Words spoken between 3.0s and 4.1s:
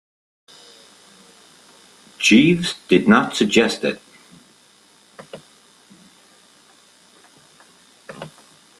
not suggest it.